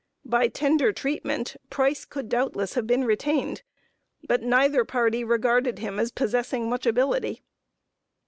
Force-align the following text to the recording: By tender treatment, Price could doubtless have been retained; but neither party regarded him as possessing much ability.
By 0.25 0.47
tender 0.47 0.91
treatment, 0.91 1.57
Price 1.69 2.05
could 2.05 2.27
doubtless 2.27 2.73
have 2.73 2.87
been 2.87 3.03
retained; 3.05 3.61
but 4.27 4.41
neither 4.41 4.83
party 4.83 5.23
regarded 5.23 5.77
him 5.77 5.99
as 5.99 6.11
possessing 6.11 6.67
much 6.67 6.87
ability. 6.87 7.43